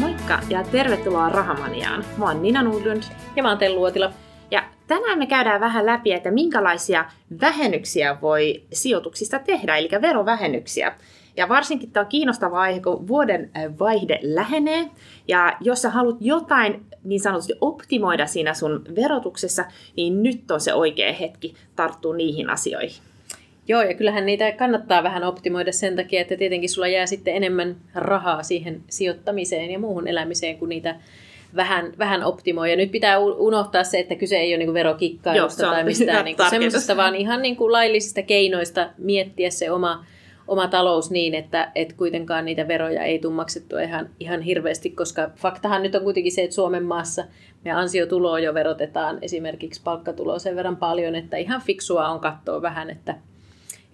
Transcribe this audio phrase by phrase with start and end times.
[0.00, 2.04] Moikka ja tervetuloa Rahamaniaan.
[2.16, 3.02] Mä oon Nina Nudlund.
[3.36, 4.12] Ja mä oon Tellu Uotila.
[4.50, 7.04] Ja tänään me käydään vähän läpi, että minkälaisia
[7.40, 10.94] vähennyksiä voi sijoituksista tehdä, eli verovähennyksiä.
[11.36, 14.90] Ja varsinkin tämä on kiinnostava aihe, kun vuoden vaihde lähenee.
[15.28, 19.64] Ja jos sä haluat jotain niin sanotusti optimoida siinä sun verotuksessa,
[19.96, 23.02] niin nyt on se oikea hetki tarttua niihin asioihin.
[23.68, 27.76] Joo, ja kyllähän niitä kannattaa vähän optimoida sen takia, että tietenkin sulla jää sitten enemmän
[27.94, 30.96] rahaa siihen sijoittamiseen ja muuhun elämiseen, kun niitä
[31.56, 32.70] vähän, vähän optimoi.
[32.70, 36.36] Ja nyt pitää unohtaa se, että kyse ei ole niin verokikkailusta Joo, tai mistään niin
[36.50, 40.04] semmoisesta, vaan ihan niin kuin laillisista keinoista miettiä se oma,
[40.48, 45.30] oma talous niin, että et kuitenkaan niitä veroja ei tule maksettua ihan, ihan hirveästi, koska
[45.36, 47.24] faktahan nyt on kuitenkin se, että Suomen maassa
[47.64, 52.90] me ansiotuloa jo verotetaan esimerkiksi palkkatuloa sen verran paljon, että ihan fiksua on katsoa vähän,
[52.90, 53.14] että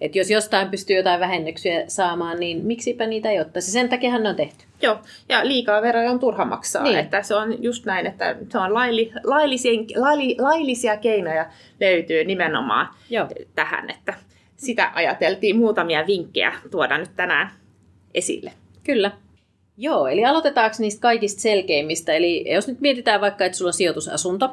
[0.01, 3.71] että jos jostain pystyy jotain vähennyksiä saamaan, niin miksipä niitä ei ottaisi.
[3.71, 4.65] Sen takia ne on tehty.
[4.81, 4.97] Joo,
[5.29, 6.83] ja liikaa veroja on turha maksaa.
[6.83, 6.99] Niin.
[6.99, 11.45] Että se on just näin, että se on laili, laillisia, laili, laillisia keinoja
[11.79, 13.27] löytyy nimenomaan Joo.
[13.55, 14.13] tähän, että
[14.63, 17.51] sitä ajateltiin muutamia vinkkejä tuoda nyt tänään
[18.13, 18.51] esille.
[18.83, 19.11] Kyllä.
[19.77, 22.13] Joo, eli aloitetaanko niistä kaikista selkeimmistä?
[22.13, 24.49] Eli jos nyt mietitään vaikka, että sulla on sijoitusasunto,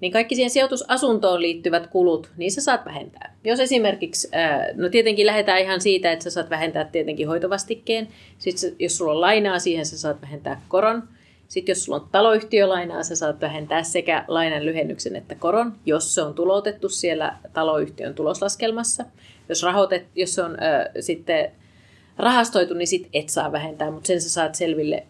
[0.00, 3.34] niin kaikki siihen sijoitusasuntoon liittyvät kulut, niin sä saat vähentää.
[3.44, 4.28] Jos esimerkiksi,
[4.74, 8.08] no tietenkin lähdetään ihan siitä, että sä saat vähentää tietenkin hoitovastikkeen.
[8.38, 11.02] Sitten jos sulla on lainaa siihen, sä saat vähentää koron.
[11.48, 16.22] Sitten jos sulla on taloyhtiölainaa, sä saat vähentää sekä lainan lyhennyksen että koron, jos se
[16.22, 19.04] on tulotettu siellä taloyhtiön tuloslaskelmassa.
[19.48, 21.52] Jos, rahoitet, jos se on äh, sitten
[22.18, 25.06] rahastoitu, niin sit et saa vähentää, mutta sen sä saat selville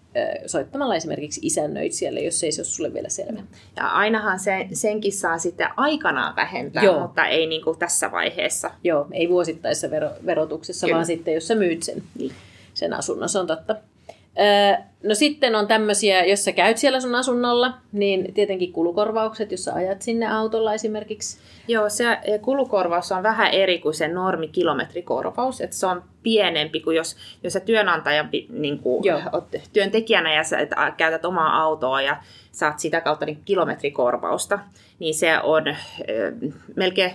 [0.46, 3.40] soittamalla esimerkiksi isännöitsijälle, jos ei se ole sulle vielä selvä.
[3.76, 7.00] Ja ainahan se, senkin saa sitten aikanaan vähentää, Joo.
[7.00, 8.70] mutta ei niin kuin tässä vaiheessa.
[8.84, 10.94] Joo, ei vuosittaisessa vero, verotuksessa, Kyllä.
[10.94, 12.32] vaan sitten jos sä myyt sen, niin.
[12.74, 13.76] sen asunnon, se on totta.
[15.02, 19.74] No sitten on tämmöisiä, jos sä käyt siellä sun asunnolla, niin tietenkin kulukorvaukset, jos sä
[19.74, 21.38] ajat sinne autolla esimerkiksi.
[21.68, 22.04] Joo, se
[22.42, 27.60] kulukorvaus on vähän eri kuin se normikilometrikorvaus, että se on pienempi kuin jos, jos sä
[27.60, 30.58] työnantajan niin kuin, oot työntekijänä ja sä
[30.96, 32.16] käytät omaa autoa ja
[32.52, 34.58] saat sitä kautta niin kilometrikorvausta,
[34.98, 35.78] niin se on äh,
[36.76, 37.12] melkein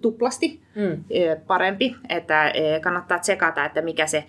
[0.00, 1.04] tuplasti mm.
[1.46, 2.52] parempi, että
[2.82, 4.24] kannattaa tsekata, että mikä se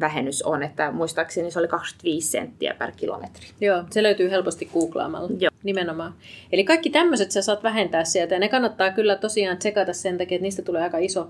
[0.00, 3.46] vähennys on, että muistaakseni se oli 25 senttiä per kilometri.
[3.60, 5.30] Joo, se löytyy helposti googlaamalla.
[5.38, 5.50] Joo.
[5.62, 6.14] Nimenomaan.
[6.52, 10.36] Eli kaikki tämmöiset sä saat vähentää sieltä ja ne kannattaa kyllä tosiaan tsekata sen takia,
[10.36, 11.28] että niistä tulee aika iso,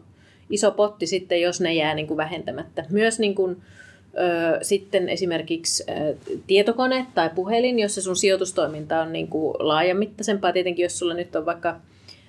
[0.50, 2.84] iso potti sitten, jos ne jää niin kuin vähentämättä.
[2.90, 3.62] Myös niin kuin,
[4.18, 6.14] ö, sitten esimerkiksi ö,
[6.46, 10.52] tietokone tai puhelin, jos se sun sijoitustoiminta on niin kuin laajamittaisempaa.
[10.52, 11.76] Tietenkin jos sulla nyt on vaikka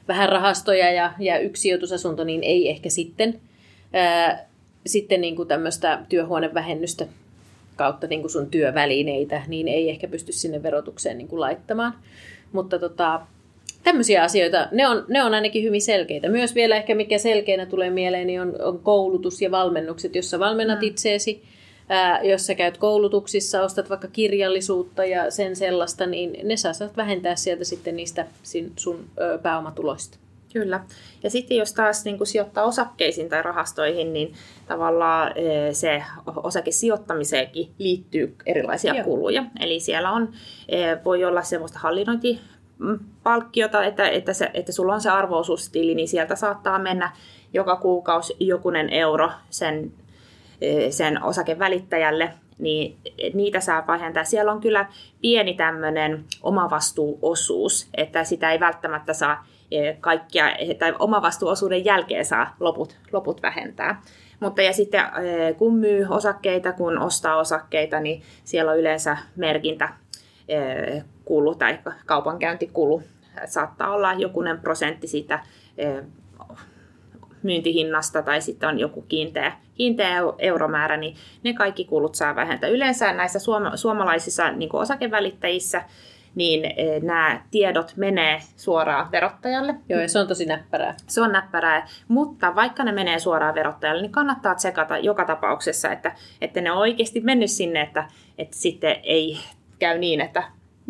[0.08, 3.40] vähän rahastoja ja, ja yksi sijoitusasunto, niin ei ehkä sitten.
[4.34, 4.49] Ö,
[4.90, 7.06] sitten niin kuin tämmöistä työhuonevähennystä
[7.76, 11.94] kautta niin kuin sun työvälineitä, niin ei ehkä pysty sinne verotukseen niin kuin laittamaan.
[12.52, 13.22] Mutta tota,
[13.84, 16.30] tämmöisiä asioita, ne on, ne on ainakin hyvin selkeitä.
[16.30, 20.80] Myös vielä ehkä mikä selkeänä tulee mieleen, niin on, on koulutus ja valmennukset, jossa valmennat
[20.80, 20.88] mm.
[20.88, 21.44] itseesi,
[21.90, 27.36] ää, jos sä käyt koulutuksissa, ostat vaikka kirjallisuutta ja sen sellaista, niin ne saa vähentää
[27.36, 28.28] sieltä sitten niistä
[28.76, 30.18] sun ö, pääomatuloista.
[30.54, 30.80] Kyllä.
[31.24, 34.34] Ja sitten jos taas niin kuin sijoittaa osakkeisiin tai rahastoihin, niin
[34.68, 36.04] tavallaan eh, se
[36.36, 39.04] osakesijoittamiseenkin liittyy erilaisia Joo.
[39.04, 39.44] kuluja.
[39.60, 40.32] Eli siellä on,
[40.70, 46.36] eh, voi olla semmoista hallinnointipalkkiota, että, että, se, että sulla on se arvoosuustili, niin sieltä
[46.36, 47.12] saattaa mennä
[47.54, 49.92] joka kuukausi jokunen euro sen,
[50.62, 52.98] eh, sen osakevälittäjälle, niin
[53.34, 54.24] niitä saa vähentää.
[54.24, 54.86] Siellä on kyllä
[55.22, 59.46] pieni tämmöinen omavastuuosuus, että sitä ei välttämättä saa
[60.00, 60.46] kaikkia,
[60.80, 64.02] tai omavastuuosuuden jälkeen saa loput, loput vähentää.
[64.40, 69.90] Mutta ja sitten eh, kun myy osakkeita, kun ostaa osakkeita, niin siellä on yleensä merkintä
[70.48, 73.04] eh, kulu tai kaupankäyntikulu.
[73.46, 75.40] Saattaa olla jokunen prosentti siitä
[77.44, 82.70] myyntihinnasta tai sitten on joku kiinteä, kiinteä euromäärä, niin ne kaikki kulut saa vähentää.
[82.70, 83.40] Yleensä näissä
[83.76, 85.84] suomalaisissa niin osakevälittäjissä
[86.40, 89.76] niin eh, nämä tiedot menee suoraan verottajalle.
[89.90, 90.96] Joo, ja se on tosi näppärää.
[91.08, 96.16] Se on näppärää, mutta vaikka ne menee suoraan verottajalle, niin kannattaa tsekata joka tapauksessa, että,
[96.42, 98.08] että ne on oikeasti mennyt sinne, että,
[98.38, 99.38] että sitten ei
[99.80, 100.44] käy niin, että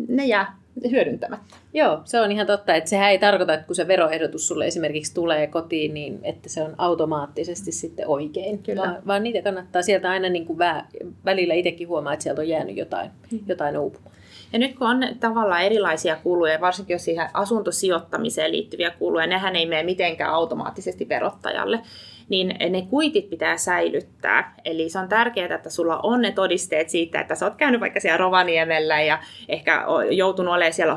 [0.08, 0.56] ne jää
[0.90, 1.56] hyödyntämättä.
[1.74, 5.14] Joo, se on ihan totta, että sehän ei tarkoita, että kun se veroehdotus sulle esimerkiksi
[5.14, 8.82] tulee kotiin, niin että se on automaattisesti sitten oikein, Kyllä.
[8.82, 10.84] Vaan, vaan niitä kannattaa sieltä aina niin kuin vä,
[11.24, 13.40] välillä itsekin huomaa, että sieltä on jäänyt jotain, mm.
[13.46, 14.19] jotain uupumaan.
[14.52, 19.66] Ja nyt kun on tavallaan erilaisia kuluja, varsinkin jos siihen asuntosijoittamiseen liittyviä kuluja, nehän ei
[19.66, 21.80] mene mitenkään automaattisesti verottajalle,
[22.28, 24.54] niin ne kuitit pitää säilyttää.
[24.64, 28.00] Eli se on tärkeää, että sulla on ne todisteet siitä, että sä oot käynyt vaikka
[28.00, 29.18] siellä Rovaniemellä ja
[29.48, 30.94] ehkä joutunut olemaan siellä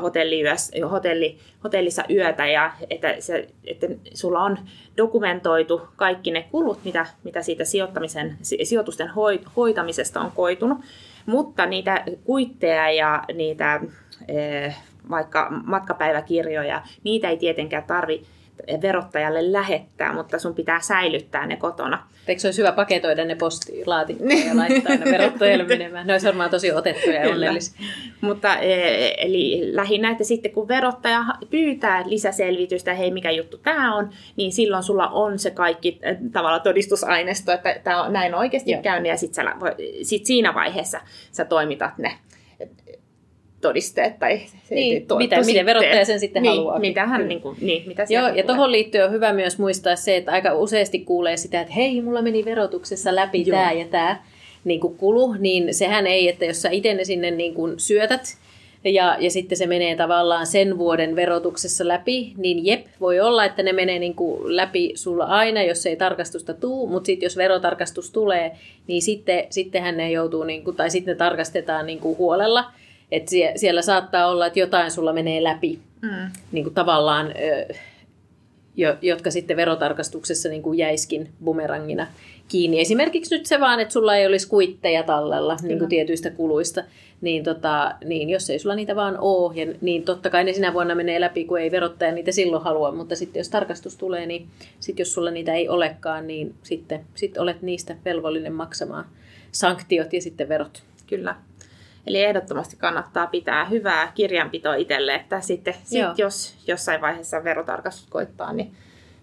[0.90, 4.58] hotelli, hotellissa yötä ja että, se, että sulla on
[4.96, 9.10] dokumentoitu kaikki ne kulut, mitä, mitä siitä sijoittamisen, sijoitusten
[9.56, 10.78] hoitamisesta on koitunut.
[11.26, 13.80] Mutta niitä kuitteja ja niitä
[14.28, 14.76] eh,
[15.10, 18.33] vaikka matkapäiväkirjoja, niitä ei tietenkään tarvitse
[18.82, 22.08] verottajalle lähettää, mutta sun pitää säilyttää ne kotona.
[22.28, 26.06] Eikö se olisi hyvä paketoida ne postilaatikkoon ja laittaa ne verottajalle menemään?
[26.06, 27.86] Ne olisi varmaan tosi otettuja ja onnellisia.
[28.20, 34.10] Mutta e, eli lähinnä, että sitten kun verottaja pyytää lisäselvitystä, hei mikä juttu tämä on,
[34.36, 38.82] niin silloin sulla on se kaikki e, tavalla todistusaineisto, että tämä on näin oikeasti Joo.
[38.82, 39.46] käynyt ja sitten
[40.02, 41.00] sit siinä vaiheessa
[41.32, 42.18] sä toimitat ne
[43.68, 44.40] todisteet tai
[44.70, 46.78] niin, to, mitä, miten verottaja sen sitten niin, haluaa.
[46.78, 50.16] Mitä hän, niin kuin, niin, mitä Joo, ja tuohon liittyen on hyvä myös muistaa se,
[50.16, 54.22] että aika useasti kuulee sitä, että hei, mulla meni verotuksessa läpi tämä ja tämä
[54.64, 58.36] niin kuin kulu, niin sehän ei, että jos sä itse ne sinne niin kuin syötät,
[58.84, 63.62] ja, ja sitten se menee tavallaan sen vuoden verotuksessa läpi, niin jep, voi olla, että
[63.62, 68.10] ne menee niin kuin läpi sulla aina, jos ei tarkastusta tuu, mutta sitten jos verotarkastus
[68.10, 68.56] tulee,
[68.86, 72.64] niin sitten, sittenhän ne joutuu, niin kuin, tai sitten ne tarkastetaan niin kuin huolella,
[73.12, 76.30] että sie, siellä saattaa olla, että jotain sulla menee läpi mm.
[76.52, 77.74] niin kuin tavallaan, ö,
[78.76, 82.06] jo, jotka sitten verotarkastuksessa niin kuin jäiskin bumerangina
[82.48, 82.80] kiinni.
[82.80, 86.84] Esimerkiksi nyt se vaan, että sulla ei olisi kuitteja tallella niin kuin tietyistä kuluista,
[87.20, 90.72] niin, tota, niin jos ei sulla niitä vaan ole, ja, niin totta kai ne sinä
[90.72, 94.46] vuonna menee läpi, kun ei verottaja niitä silloin halua, mutta sitten jos tarkastus tulee, niin
[94.80, 99.04] sitten jos sulla niitä ei olekaan, niin sitten sit olet niistä velvollinen maksamaan
[99.52, 100.82] sanktiot ja sitten verot.
[101.06, 101.34] Kyllä.
[102.06, 108.52] Eli ehdottomasti kannattaa pitää hyvää kirjanpitoa itselle, että sitten sit jos jossain vaiheessa verotarkastus koittaa,
[108.52, 108.74] niin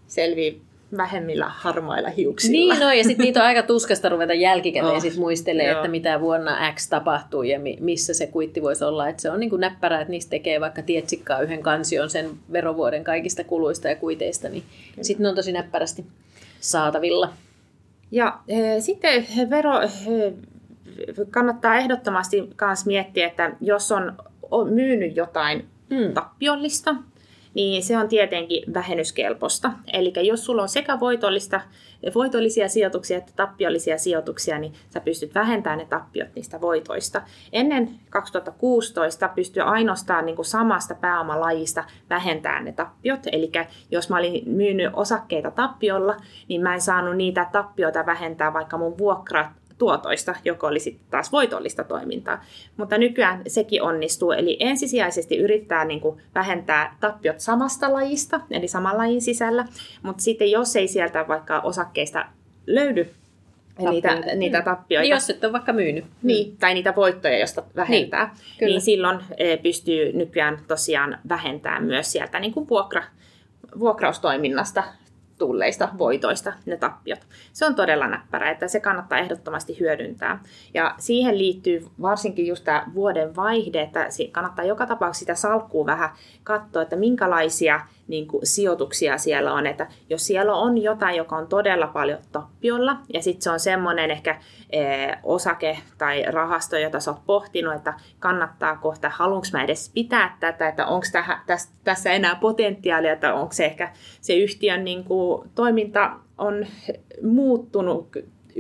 [0.08, 0.62] selvii
[0.98, 2.74] vähemmillä harmailla hiuksilla.
[2.74, 6.22] Niin, no, ja sitten niitä on aika tuskasta ruveta jälkikäteen oh, sit muistelee, että mitä
[6.22, 9.10] vuonna X tapahtui ja mi- missä se kuitti voisi olla.
[9.10, 13.04] Että se on niin kuin näppärä, että niistä tekee vaikka tietsikkaa yhden kansion sen verovuoden
[13.04, 14.64] kaikista kuluista ja kuiteista, niin
[15.02, 16.06] sitten ne on tosi näppärästi
[16.60, 17.34] saatavilla.
[18.12, 19.88] Ja e, sitten vero, e,
[21.32, 26.14] kannattaa ehdottomasti myös miettiä, että jos on myynyt jotain mm.
[26.14, 26.96] tappiollista,
[27.54, 29.72] niin se on tietenkin vähennyskelpoista.
[29.94, 31.62] Eli jos sulla on sekä voitollista,
[32.16, 37.22] voitollisia sijoituksia että tappiollisia sijoituksia, niin sä pystyt vähentämään ne tappiot niistä voitoista.
[37.54, 43.20] Ennen 2016 pystyy ainoastaan niin kuin samasta pääomalajista vähentämään ne tappiot.
[43.32, 43.52] Eli
[43.92, 46.18] jos mä olin myynyt osakkeita tappiolla,
[46.48, 49.52] niin mä en saanut niitä tappioita vähentää, vaikka mun vuokra
[49.82, 52.44] tuotoista, joka oli sitten taas voitollista toimintaa.
[52.78, 58.98] Mutta nykyään sekin onnistuu, eli ensisijaisesti yrittää niin kuin vähentää tappiot samasta lajista, eli saman
[58.98, 59.66] lajin sisällä,
[60.04, 62.26] mutta sitten jos ei sieltä vaikka osakkeista
[62.68, 63.10] löydy
[63.90, 64.64] niitä, niitä mm.
[64.64, 65.04] tappioita.
[65.04, 66.06] Niin jos et ole vaikka myynyt.
[66.24, 68.36] Niin, tai niitä voittoja, josta vähentää.
[68.60, 73.04] Niin, niin silloin e, pystyy nykyään tosiaan vähentämään myös sieltä niin kuin vuokra,
[73.80, 74.84] vuokraustoiminnasta
[75.42, 77.20] tulleista voitoista ne tappiot.
[77.54, 80.44] Se on todella näppärä, että se kannattaa ehdottomasti hyödyntää.
[80.74, 86.10] Ja siihen liittyy varsinkin just tämä vuoden vaihde, että kannattaa joka tapauksessa sitä salkkuu vähän
[86.44, 89.68] katsoa, että minkälaisia niin kuin, sijoituksia siellä on.
[89.68, 94.12] Että jos siellä on jotain, joka on todella paljon tappiolla, ja sitten se on semmoinen
[94.12, 94.82] ehkä e,
[95.24, 100.68] osake tai rahasto, jota sä oot pohtinut, että kannattaa kohta, haluanko mä edes pitää tätä,
[100.68, 101.06] että onko
[101.84, 106.66] tässä enää potentiaalia, että onko se ehkä se yhtiön niin kuin, toiminta on
[107.24, 108.08] muuttunut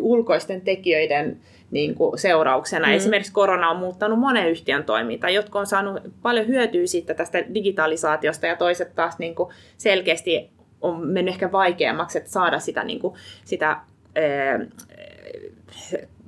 [0.02, 1.38] ulkoisten tekijöiden
[1.72, 2.88] niin kuin seurauksena.
[2.88, 2.94] Mm.
[2.94, 5.30] Esimerkiksi korona on muuttanut monen yhtiön toimintaa.
[5.30, 10.50] Jotkut on saanut paljon hyötyä siitä tästä digitalisaatiosta ja toiset taas niin kuin selkeästi
[10.82, 13.14] on mennyt ehkä vaikeammaksi että saada sitä, niin kuin,
[13.46, 14.60] sitä ää,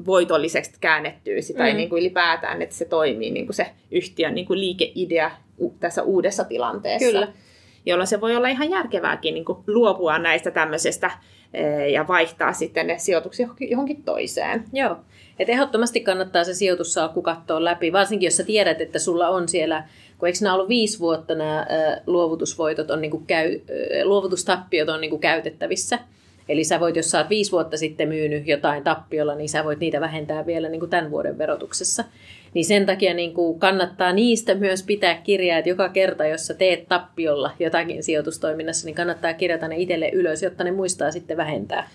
[0.06, 1.78] voitolliseksi käännettyä sitä mm.
[1.78, 5.32] niin kuin ylipäätään, että se toimii niin kuin se yhtiön niin kuin liikeidea
[5.80, 7.12] tässä uudessa tilanteessa.
[7.12, 7.28] Kyllä.
[7.86, 11.12] Jolloin se voi olla ihan järkevääkin niin kuin luopua näistä tämmöisestä
[11.94, 14.66] ja vaihtaa sitten ne sijoitukset johonkin toiseen.
[14.74, 14.98] Joo.
[15.40, 19.84] Et ehdottomasti kannattaa se sijoitussalkku katsoa läpi, varsinkin jos sä tiedät, että sulla on siellä,
[20.18, 21.68] kun eikö nämä ollut viisi vuotta nämä
[22.08, 23.60] luovutusvoitot, on niinku käy,
[24.04, 26.00] luovutustappiot on niinku käytettävissä.
[26.50, 29.80] Eli sä voit, jos sä oot viisi vuotta sitten myynyt jotain tappiolla, niin sä voit
[29.80, 32.04] niitä vähentää vielä niin kuin tämän vuoden verotuksessa.
[32.54, 36.54] Niin sen takia niin kuin kannattaa niistä myös pitää kirjaa, että joka kerta, jos sä
[36.54, 41.90] teet tappiolla jotakin sijoitustoiminnassa, niin kannattaa kirjata ne itselle ylös, jotta ne muistaa sitten vähentää.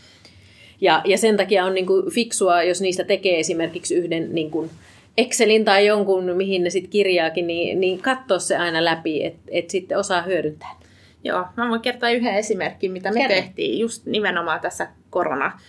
[0.81, 4.71] Ja, ja sen takia on niin kuin fiksua, jos niistä tekee esimerkiksi yhden niin kuin
[5.19, 9.71] Excelin tai jonkun, mihin ne sitten kirjaakin, niin, niin katsoa se aina läpi, että et
[9.71, 10.81] sitten osaa hyödyntää.
[11.25, 13.37] Joo, mä voin kertoa yhden esimerkin, mitä me Kerro.
[13.37, 15.61] tehtiin just nimenomaan tässä korona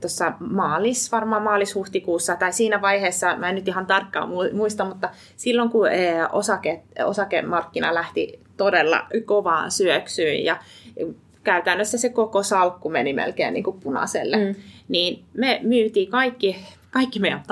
[0.00, 5.70] tuossa maalis, varmaan maalis-huhtikuussa, tai siinä vaiheessa, mä en nyt ihan tarkkaan muista, mutta silloin
[5.70, 5.88] kun
[6.32, 10.56] osake, osakemarkkina lähti todella kovaan syöksyyn ja
[11.44, 14.54] käytännössä se koko salkku meni melkein niin kuin punaiselle, mm.
[14.88, 16.56] niin me myytiin kaikki,
[16.90, 17.42] kaikki meidän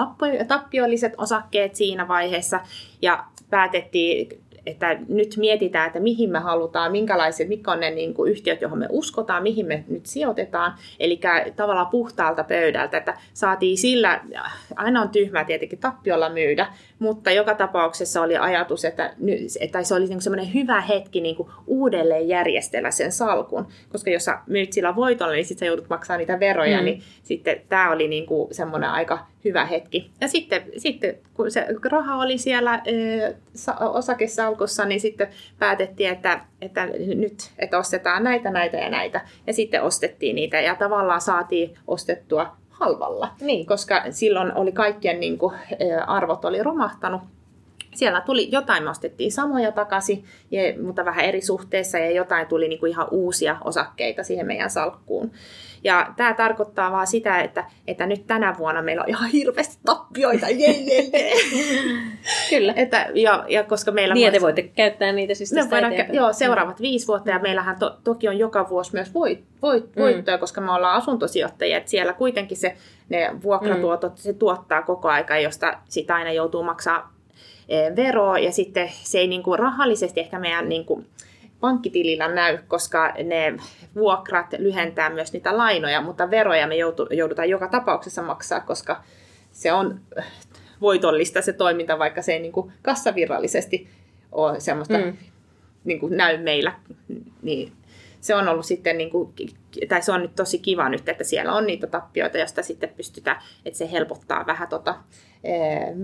[0.49, 2.61] tappiolliset osakkeet siinä vaiheessa
[3.03, 8.33] ja päätettiin että nyt mietitään, että mihin me halutaan, minkälaiset, mitkä on ne niin kuin
[8.33, 10.75] yhtiöt, johon me uskotaan, mihin me nyt sijoitetaan.
[11.01, 11.21] Eli
[11.57, 14.21] tavallaan puhtaalta pöydältä, että saatiin sillä,
[14.77, 16.67] aina on tyhmää tietenkin tappiolla myydä,
[16.99, 19.15] mutta joka tapauksessa oli ajatus, että,
[19.61, 24.25] että se oli niin semmoinen hyvä hetki niin kuin uudelleen järjestellä sen salkun, koska jos
[24.25, 26.85] sä myyt sillä voitolla, niin sitten sä joudut maksamaan niitä veroja, mm.
[26.85, 30.11] niin sitten tämä oli niin kuin semmoinen aika hyvä hetki.
[30.21, 32.83] Ja sitten, sitten kun se raha oli siellä
[33.81, 35.29] osakesalkussa, niin sitten
[35.59, 39.21] päätettiin, että, että nyt että ostetaan näitä, näitä ja näitä.
[39.47, 43.67] Ja sitten ostettiin niitä ja tavallaan saatiin ostettua halvalla, niin.
[43.67, 45.55] koska silloin oli kaikkien niin kuin,
[46.07, 47.23] arvot oli romahtanut
[47.95, 52.69] siellä tuli, jotain me ostettiin samoja takaisin, ja, mutta vähän eri suhteessa, ja jotain tuli
[52.69, 55.31] niin kuin ihan uusia osakkeita siihen meidän salkkuun.
[55.85, 60.47] Ja tämä tarkoittaa vaan sitä, että, että nyt tänä vuonna meillä on ihan hirveästi tappioita.
[62.51, 62.73] Kyllä.
[62.77, 66.81] Että, ja, ja koska meillä niin, te voitte käyttää niitä siis tästä voidaan, Joo, seuraavat
[66.81, 70.03] viisi vuotta, ja meillähän to, toki on joka vuosi myös voit, voit, mm.
[70.03, 72.77] voittoja, koska me ollaan asuntosijoittajia, että siellä kuitenkin se,
[73.09, 74.17] ne vuokratuotot, mm.
[74.17, 77.13] se tuottaa koko aika, josta sitä aina joutuu maksaa
[77.69, 81.07] e, veroa, ja sitten se ei niin kuin rahallisesti ehkä meidän niin kuin,
[81.61, 83.57] pankkitilillä näy, koska ne
[83.95, 86.75] vuokrat lyhentää myös niitä lainoja, mutta veroja me
[87.11, 89.03] joudutaan joka tapauksessa maksaa, koska
[89.53, 90.01] se on
[90.81, 93.89] voitollista se toiminta, vaikka se ei niin kuin kassavirrallisesti
[94.33, 95.17] ole semmoista mm.
[95.85, 96.75] niin kuin näy meillä.
[97.43, 97.73] Niin
[98.21, 99.35] se on ollut sitten, niin kuin,
[99.89, 103.43] tai se on nyt tosi kiva nyt, että siellä on niitä tappioita, joista sitten pystytään,
[103.65, 104.95] että se helpottaa vähän tota,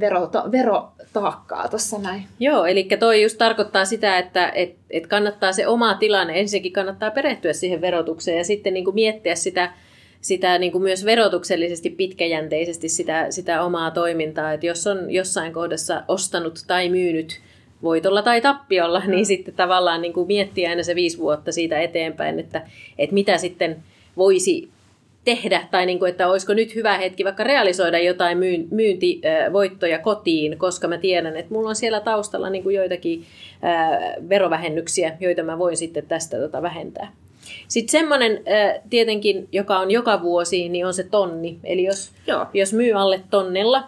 [0.00, 2.23] veroto, verotaakkaa tuossa näin.
[2.41, 7.11] Joo, eli toi just tarkoittaa sitä, että et, et kannattaa se oma tilanne, ensinnäkin kannattaa
[7.11, 9.73] perehtyä siihen verotukseen ja sitten niin kuin miettiä sitä,
[10.21, 16.03] sitä niin kuin myös verotuksellisesti pitkäjänteisesti sitä, sitä omaa toimintaa, että jos on jossain kohdassa
[16.09, 17.41] ostanut tai myynyt
[17.83, 19.11] voitolla tai tappiolla, mm.
[19.11, 22.62] niin sitten tavallaan niin kuin miettiä aina se viisi vuotta siitä eteenpäin, että,
[22.99, 23.76] että mitä sitten
[24.17, 24.69] voisi
[25.25, 28.38] tehdä, tai niin kuin, että olisiko nyt hyvä hetki vaikka realisoida jotain
[28.71, 33.25] myyntivoittoja kotiin, koska mä tiedän, että mulla on siellä taustalla niin kuin joitakin
[34.28, 37.12] verovähennyksiä, joita mä voin sitten tästä tota vähentää.
[37.69, 38.40] Sitten semmoinen
[38.90, 41.59] tietenkin, joka on joka vuosi, niin on se tonni.
[41.64, 42.47] Eli jos, Joo.
[42.54, 43.85] jos myy alle tonnella,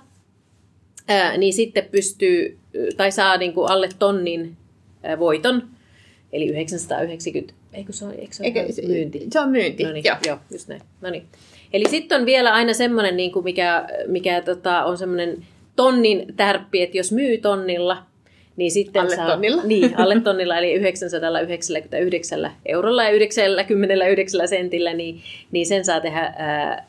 [1.38, 2.58] niin sitten pystyy,
[2.96, 4.56] tai saa niin kuin alle tonnin
[5.18, 5.62] voiton,
[6.32, 9.26] eli 990 Eikö se ole, eikö se ole Eikö, myynti?
[9.32, 10.16] Se on myynti, no niin, joo.
[10.26, 10.38] joo.
[10.50, 10.82] just näin.
[11.00, 11.24] No niin.
[11.72, 16.82] Eli sitten on vielä aina semmoinen, niin kuin mikä, mikä tota, on semmoinen tonnin tärppi,
[16.82, 18.02] että jos myy tonnilla,
[18.56, 19.62] niin sitten alle saa, tonnilla.
[19.72, 25.20] Niin, alle tonnilla, eli 999 eurolla ja 99 sentillä, niin,
[25.52, 26.86] niin sen saa tehdä ää,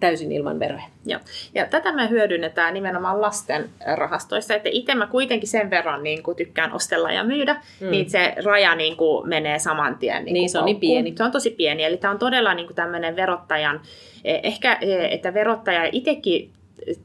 [0.00, 0.82] täysin ilman veroja.
[1.06, 1.20] Joo.
[1.54, 6.36] Ja tätä me hyödynnetään nimenomaan lasten rahastoissa, että itse mä kuitenkin sen verran niin kuin
[6.36, 7.90] tykkään ostella ja myydä, mm.
[7.90, 10.24] niin se raja niin kuin menee saman tien.
[10.24, 11.12] Niin, niin se on niin pieni.
[11.16, 13.80] Se on tosi pieni, eli tämä on todella niin kuin tämmöinen verottajan,
[14.24, 16.50] e, ehkä e, että verottaja itsekin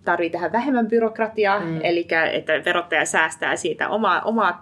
[0.05, 1.79] tarvitsee tehdä vähemmän byrokratiaa, mm.
[1.83, 4.61] eli että verottaja säästää siitä omaa, omaa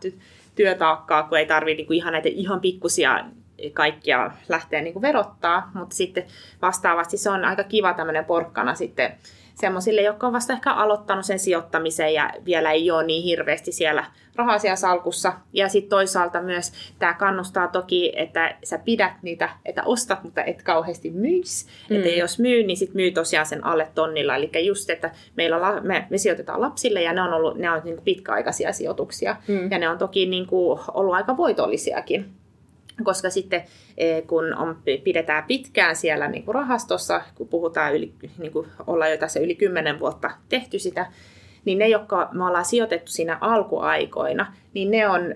[0.56, 3.26] työtaakkaa, kun ei tarvitse niin ihan näitä ihan pikkusia
[3.74, 6.26] kaikkia lähteä niin kuin verottaa, mutta sitten
[6.62, 9.16] vastaavasti se on aika kiva tämmöinen porkkana sitten
[9.60, 14.06] semmoisille, jotka on vasta ehkä aloittanut sen sijoittamisen ja vielä ei ole niin hirveästi siellä
[14.36, 15.34] rahaa siellä salkussa.
[15.54, 20.64] Ja sitten toisaalta myös tämä kannustaa toki, että sä pidät niitä, että ostat, mutta et
[20.64, 21.68] kauheasti myis.
[21.90, 21.96] Mm.
[21.96, 24.36] Että jos myy, niin sitten myy tosiaan sen alle tonnilla.
[24.36, 28.02] Eli just, että meillä me, me sijoitetaan lapsille ja ne on ollut ne on niin
[28.04, 29.36] pitkäaikaisia sijoituksia.
[29.48, 29.72] Mm.
[29.72, 32.39] Ja ne on toki niin kuin ollut aika voitollisiakin
[33.04, 33.64] koska sitten
[33.98, 39.12] e, kun on, pidetään pitkään siellä niin kuin rahastossa, kun puhutaan yli, niin kuin ollaan
[39.12, 41.06] jo tässä yli 10 vuotta tehty sitä,
[41.66, 45.34] niin ne, jotka me ollaan sijoitettu siinä alkuaikoina, niin ne on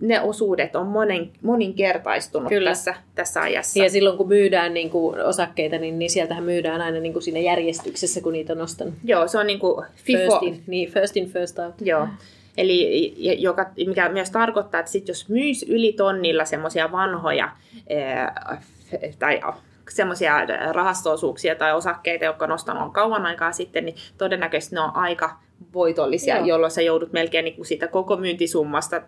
[0.00, 2.70] ne osuudet on monen, moninkertaistunut Kyllä.
[2.70, 3.82] Tässä, tässä ajassa.
[3.82, 7.38] Ja silloin kun myydään niin kuin osakkeita, niin, niin sieltähän myydään aina niin kuin siinä
[7.38, 8.94] järjestyksessä, kun niitä on ostanut.
[9.04, 10.18] Joo, se on niin kuin FIFO.
[10.18, 11.74] First in, niin, first in, first out.
[11.80, 12.08] Joo.
[12.56, 17.48] Eli joka, mikä myös tarkoittaa, että sit jos myisi yli tonnilla semmoisia vanhoja
[18.14, 18.62] ää,
[19.18, 19.40] tai
[19.90, 25.36] semmoisia rahastoosuuksia tai osakkeita, jotka on nostanut kauan aikaa sitten, niin todennäköisesti ne on aika
[25.74, 26.46] voitollisia, Joo.
[26.46, 29.02] jolloin sä joudut melkein niin kuin siitä koko myyntisummasta,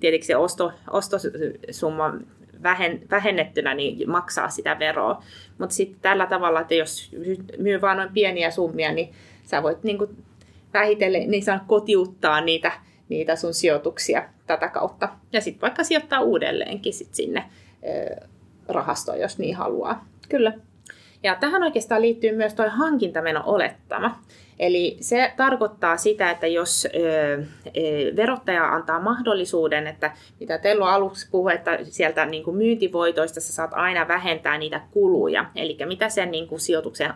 [0.00, 2.14] tietenkin se osto, ostosumma
[2.62, 5.22] vähen, vähennettynä, niin maksaa sitä veroa.
[5.58, 7.10] Mutta sitten tällä tavalla, että jos
[7.58, 9.12] myy vain noin pieniä summia, niin
[9.44, 10.10] sä voit niin kuin
[10.74, 12.72] vähitellen niin saa kotiuttaa niitä,
[13.08, 15.08] niitä sun sijoituksia tätä kautta.
[15.32, 17.44] Ja sitten vaikka sijoittaa uudelleenkin sit sinne
[18.68, 20.04] rahastoon, jos niin haluaa.
[20.28, 20.52] Kyllä.
[21.22, 24.18] Ja tähän oikeastaan liittyy myös tuo hankintameno olettama.
[24.58, 26.88] Eli se tarkoittaa sitä, että jos
[28.16, 33.70] verottaja antaa mahdollisuuden, että mitä Tello aluksi puhui, että sieltä niin kuin myyntivoitoista sä saat
[33.74, 37.14] aina vähentää niitä kuluja, eli mitä sen niin kuin sijoituksen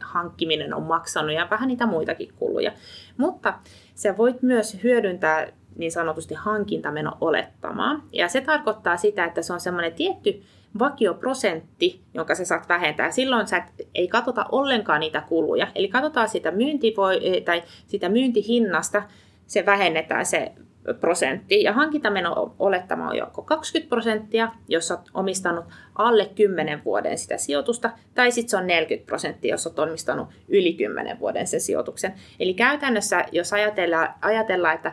[0.00, 2.72] hankkiminen on maksanut ja vähän niitä muitakin kuluja.
[3.16, 3.54] Mutta
[3.94, 8.04] sä voit myös hyödyntää niin sanotusti hankintameno olettamaa.
[8.12, 10.42] Ja se tarkoittaa sitä, että se on semmoinen tietty
[10.78, 13.10] vakioprosentti, jonka sä saat vähentää.
[13.10, 15.66] Silloin sä et, ei katsota ollenkaan niitä kuluja.
[15.74, 19.02] Eli katsotaan sitä, myyntivoi, eh, tai sitä myyntihinnasta,
[19.46, 20.52] se vähennetään se
[21.00, 21.62] prosentti.
[21.62, 27.90] Ja hankintameno olettama on joko 20 prosenttia, jos olet omistanut alle 10 vuoden sitä sijoitusta,
[28.14, 32.14] tai sitten se on 40 prosenttia, jos olet omistanut yli 10 vuoden sen sijoituksen.
[32.40, 34.92] Eli käytännössä, jos ajatellaan, ajatellaan että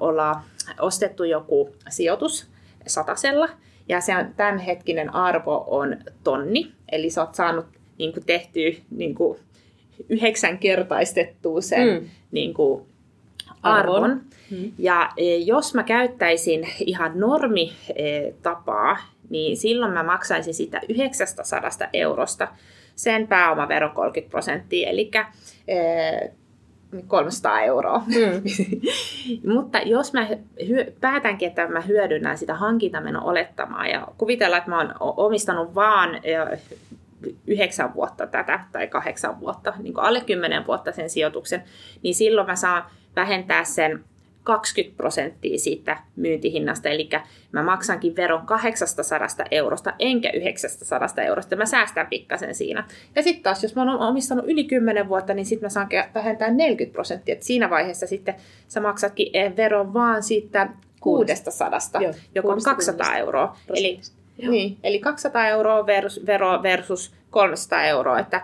[0.00, 0.42] ollaan
[0.80, 2.50] ostettu joku sijoitus
[2.86, 3.48] satasella,
[3.88, 7.66] ja se on, tämänhetkinen arvo on tonni, eli sä oot saanut
[7.98, 9.14] niin tehtyä niin
[10.08, 12.08] yhdeksänkertaistettua sen mm.
[12.30, 12.86] niin kuin,
[13.64, 13.94] arvon.
[14.04, 14.20] arvon.
[14.50, 14.72] Mm.
[14.78, 18.96] Ja e, jos mä käyttäisin ihan normitapaa,
[19.30, 22.48] niin silloin mä maksaisin sitä 900 eurosta
[22.96, 25.10] sen pääomavero 30 prosenttia, eli
[27.06, 28.02] 300 euroa.
[28.06, 28.42] Mm.
[29.54, 30.28] Mutta jos mä
[30.68, 36.20] hyö, päätänkin, että mä hyödynnän sitä hankintameno olettamaa ja kuvitellaan, että mä oon omistanut vaan
[37.46, 41.62] yhdeksän vuotta tätä tai kahdeksan vuotta, niin alle kymmenen vuotta sen sijoituksen,
[42.02, 42.84] niin silloin mä saan
[43.16, 44.04] vähentää sen
[44.44, 47.08] 20 prosenttia siitä myyntihinnasta, eli
[47.52, 52.84] mä maksankin veron 800 eurosta enkä 900 eurosta, mä säästän pikkasen siinä.
[53.14, 56.50] Ja sitten taas, jos mä oon omistanut yli 10 vuotta, niin sitten mä saan vähentää
[56.50, 58.34] 40 prosenttia, siinä vaiheessa sitten
[58.68, 60.68] sä maksatkin eh, veron vaan siitä
[61.00, 63.56] 600, Joo, joka on 200 euroa.
[63.68, 64.00] Eli,
[64.48, 68.42] niin, eli 200 euroa versus, vero versus 300 euroa, että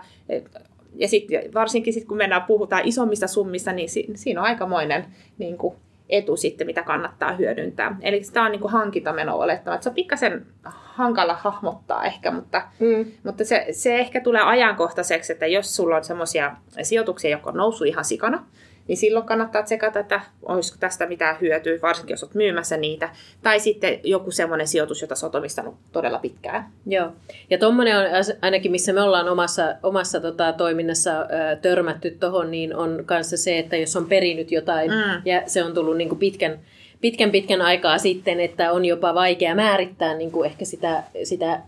[0.95, 5.05] ja sitten varsinkin sit, kun mennään puhutaan isommista summista, niin si, siinä on aikamoinen
[5.37, 5.75] niin kuin,
[6.11, 7.95] etu sitten, mitä kannattaa hyödyntää.
[8.01, 9.81] Eli tämä on niin kuin hankintameno olettama.
[9.81, 13.11] Se on pikkasen hankala hahmottaa ehkä, mutta, mm.
[13.23, 17.87] mutta se, se ehkä tulee ajankohtaiseksi, että jos sulla on semmoisia sijoituksia, jotka on noussut
[17.87, 18.45] ihan sikana,
[18.91, 23.09] niin silloin kannattaa tsekata, että olisiko tästä mitään hyötyä, varsinkin jos olet myymässä niitä.
[23.43, 26.65] Tai sitten joku semmoinen sijoitus, jota olet omistanut todella pitkään.
[26.85, 27.11] Joo.
[27.49, 28.05] Ja tuommoinen on
[28.41, 33.59] ainakin, missä me ollaan omassa, omassa tota, toiminnassa ö, törmätty tuohon, niin on kanssa se,
[33.59, 35.21] että jos on perinyt jotain mm.
[35.25, 36.59] ja se on tullut niin kuin pitkän,
[37.01, 41.61] pitkän pitkän aikaa sitten, että on jopa vaikea määrittää niin kuin ehkä sitä, sitä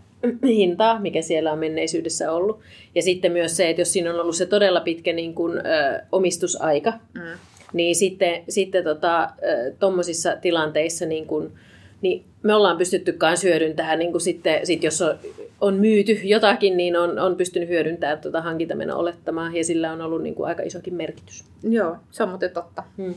[0.46, 2.60] hintaa, mikä siellä on menneisyydessä ollut.
[2.94, 6.00] Ja sitten myös se, että jos siinä on ollut se todella pitkä niin kuin, ö,
[6.12, 7.22] omistusaika, mm.
[7.72, 9.30] niin sitten, sitten tota,
[10.40, 11.52] tilanteissa niin kuin,
[12.04, 15.18] niin me ollaan pystytty myös hyödyntämään, niin kuin sitten, sit jos on,
[15.60, 20.22] on myyty jotakin, niin on, on pystynyt hyödyntämään tuota hankintameno olettamaan, ja sillä on ollut
[20.22, 21.44] niin kuin aika isokin merkitys.
[21.62, 22.82] Joo, se on muuten totta.
[22.96, 23.14] Hmm.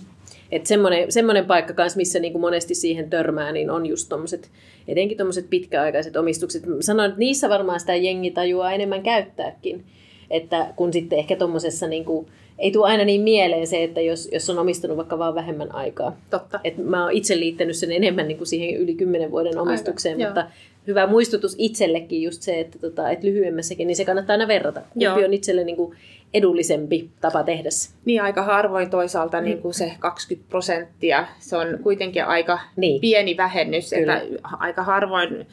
[0.52, 4.52] Että semmoinen, semmoinen paikka kanssa, missä niin kuin monesti siihen törmää, niin on just tommoset,
[4.88, 6.64] etenkin tuommoiset pitkäaikaiset omistukset.
[6.80, 9.86] Sanoin, että niissä varmaan sitä jengi tajuaa enemmän käyttääkin.
[10.30, 12.28] Että kun sitten ehkä tuommoisessa niin kuin,
[12.60, 16.18] ei tule aina niin mieleen se, että jos, jos on omistanut vaikka vaan vähemmän aikaa.
[16.30, 16.60] Totta.
[16.64, 20.28] Et mä oon itse liittänyt sen enemmän niin kuin siihen yli kymmenen vuoden omistukseen, Aivan,
[20.28, 20.50] mutta joo.
[20.88, 24.82] hyvä muistutus itsellekin just se, että, tota, että lyhyemmässäkin, niin se kannattaa aina verrata.
[24.94, 25.96] Kumpi on itselle niin kuin
[26.34, 27.90] edullisempi tapa tehdä se.
[28.06, 29.46] Niin, aika harvoin toisaalta mm.
[29.46, 31.28] niin kuin se 20 prosenttia.
[31.40, 33.02] Se on kuitenkin aika niin.
[33.02, 34.18] pieni vähennys, Kyllä.
[34.18, 35.48] että aika harvoin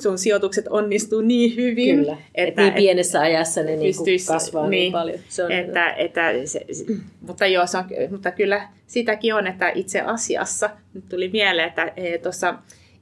[0.00, 1.96] sun sijoitukset onnistuu niin hyvin.
[1.96, 5.18] Kyllä, että, niin pienessä et, ajassa ne niinku pystyis, kasvaa niin, niin paljon.
[5.28, 6.66] Se on että, että se,
[7.20, 11.92] mutta, joo, se on, mutta kyllä sitäkin on, että itse asiassa nyt tuli mieleen, että
[11.96, 12.54] e, tuossa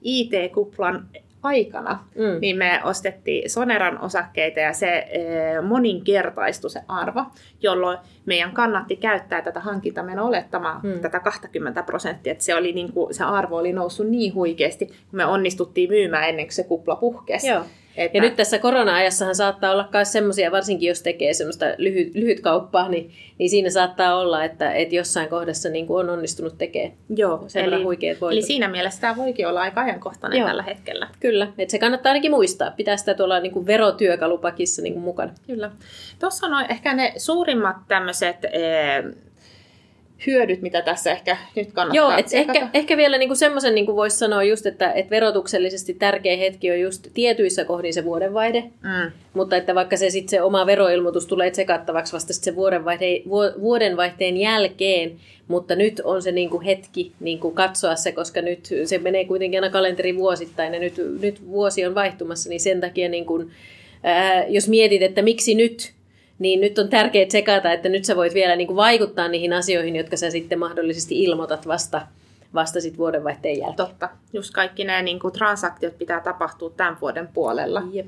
[0.02, 1.08] IT-kuplan
[1.42, 2.40] aikana, mm.
[2.40, 7.24] niin me ostettiin Soneran osakkeita ja se e, moninkertaistui se arvo,
[7.62, 11.00] jolloin meidän kannatti käyttää tätä hankintameno olettamaa mm.
[11.00, 14.96] tätä 20 prosenttia, että se, oli niin kuin, se arvo oli noussut niin huikeasti, kun
[15.12, 17.48] me onnistuttiin myymään ennen kuin se kupla puhkesi.
[17.48, 17.64] Joo.
[17.96, 18.18] Että...
[18.18, 22.88] Ja nyt tässä korona-ajassahan saattaa olla myös semmoisia, varsinkin jos tekee semmoista lyhyt, lyhyt kauppaa,
[22.88, 27.46] niin, niin siinä saattaa olla, että, että jossain kohdassa niin kuin on onnistunut tekemään Joo,
[27.54, 27.98] eli,
[28.32, 30.48] eli siinä mielessä tämä voikin olla aika ajankohtainen Joo.
[30.48, 31.08] tällä hetkellä.
[31.20, 35.32] Kyllä, että se kannattaa ainakin muistaa, pitää sitä tuolla niin kuin verotyökalupakissa niin kuin mukana.
[35.46, 35.70] Kyllä.
[36.18, 38.44] Tuossa on ehkä ne suurimmat tämmöiset...
[38.44, 39.29] Eh,
[40.26, 44.18] hyödyt, mitä tässä ehkä nyt kannattaa Joo, et ehkä, ehkä vielä niinku semmoisen niinku voisi
[44.18, 49.10] sanoa just, että et verotuksellisesti tärkeä hetki on just tietyissä kohdin se vuodenvaihde, mm.
[49.34, 53.22] mutta että vaikka se sitten se oma veroilmoitus tulee tsekattavaksi vasta sit se vuodenvaihteen,
[53.60, 55.12] vuodenvaihteen jälkeen,
[55.48, 59.72] mutta nyt on se niinku hetki niinku katsoa se, koska nyt se menee kuitenkin aina
[59.72, 63.44] kalenterivuosittain ja nyt, nyt vuosi on vaihtumassa, niin sen takia niinku,
[64.02, 65.92] ää, jos mietit, että miksi nyt,
[66.40, 69.96] niin nyt on tärkeää tsekata, että nyt sä voit vielä niin kuin vaikuttaa niihin asioihin,
[69.96, 72.06] jotka sä sitten mahdollisesti ilmoitat vasta,
[72.54, 73.76] vasta sit vuodenvaihteen jälkeen.
[73.76, 74.08] Totta.
[74.32, 77.82] Just kaikki nämä niin kuin transaktiot pitää tapahtua tämän vuoden puolella.
[77.92, 78.06] Jep.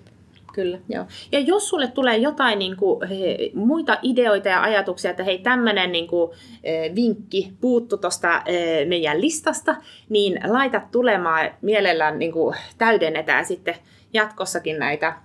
[0.52, 0.78] Kyllä.
[0.88, 1.04] Joo.
[1.32, 5.92] Ja jos sulle tulee jotain niin kuin, he, muita ideoita ja ajatuksia, että hei tämmöinen
[5.92, 6.30] niin kuin,
[6.64, 9.76] e, vinkki puuttu tuosta e, meidän listasta,
[10.08, 13.74] niin laita tulemaan mielellään niin kuin, täydennetään sitten
[14.12, 15.16] jatkossakin näitä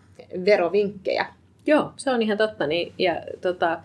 [0.46, 1.26] verovinkkejä.
[1.68, 2.68] Joo, se on ihan totta.
[2.68, 3.80] Niin, ja tota,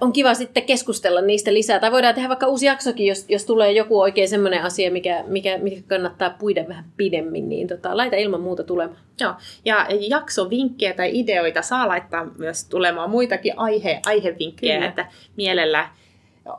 [0.00, 1.78] on kiva sitten keskustella niistä lisää.
[1.78, 5.58] Tai voidaan tehdä vaikka uusi jaksokin, jos, jos tulee joku oikein semmoinen asia, mikä, mikä,
[5.58, 8.98] mikä kannattaa puida vähän pidemmin, niin tota, laita ilman muuta tulemaan.
[9.20, 9.34] Joo,
[9.64, 14.88] ja jaksovinkkejä tai ideoita saa laittaa myös tulemaan muitakin aihe, aihevinkkejä, Kyllä.
[14.88, 15.88] että mielellä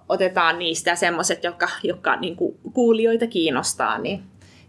[0.09, 2.37] otetaan niistä semmoiset, jotka, jotka niin
[2.73, 4.23] kuulijoita kiinnostaa, niin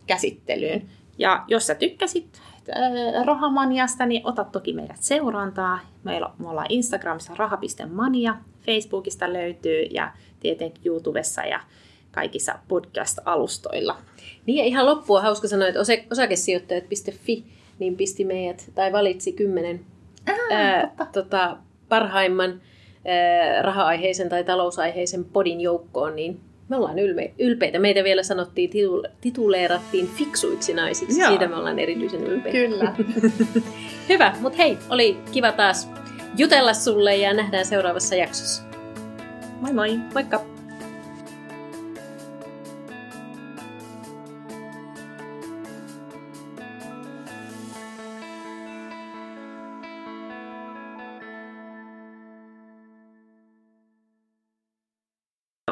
[0.07, 0.83] käsittelyyn.
[1.19, 2.41] Ja jos sä tykkäsit
[3.25, 5.79] rahamaniasta, niin ota toki meidät seurantaa.
[6.05, 8.35] Meillä, me ollaan Instagramissa raha.mania,
[8.67, 11.61] Facebookista löytyy ja tietenkin YouTubessa ja
[12.11, 13.97] kaikissa podcast-alustoilla.
[14.47, 17.45] Niin ja ihan loppua hauska sanoa, että osakesijoittajat.fi
[17.79, 19.85] niin pisti meidät, tai valitsi kymmenen
[20.51, 21.57] ää, tota,
[21.89, 22.51] parhaimman
[23.05, 26.41] ää, raha-aiheisen tai talousaiheisen podin joukkoon, niin
[26.73, 27.79] me ollaan ylme, ylpeitä.
[27.79, 31.21] Meitä vielä sanottiin, titul, tituleerattiin fiksuiksi naisiksi.
[31.21, 31.31] Joo.
[31.31, 32.59] Siitä me ollaan erityisen ylpeitä.
[32.59, 32.95] Kyllä.
[34.09, 35.91] Hyvä, mutta hei, oli kiva taas
[36.37, 38.63] jutella sulle ja nähdään seuraavassa jaksossa.
[39.61, 39.99] Moi moi.
[40.15, 40.52] Moikka.